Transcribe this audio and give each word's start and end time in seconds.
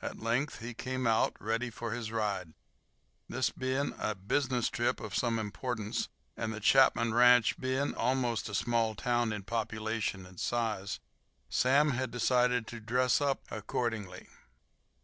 At 0.00 0.20
length 0.20 0.60
he 0.60 0.74
came 0.74 1.08
out, 1.08 1.34
ready 1.40 1.70
for 1.70 1.90
his 1.90 2.12
ride. 2.12 2.54
This 3.28 3.50
being 3.50 3.94
a 3.98 4.14
business 4.14 4.68
trip 4.70 5.00
of 5.00 5.12
some 5.16 5.40
importance, 5.40 6.08
and 6.36 6.54
the 6.54 6.60
Chapman 6.60 7.14
ranch 7.14 7.58
being 7.58 7.92
almost 7.96 8.48
a 8.48 8.54
small 8.54 8.94
town 8.94 9.32
in 9.32 9.42
population 9.42 10.24
and 10.24 10.38
size, 10.38 11.00
Sam 11.48 11.90
had 11.90 12.12
decided 12.12 12.68
to 12.68 12.78
"dress 12.78 13.20
up" 13.20 13.40
accordingly. 13.50 14.28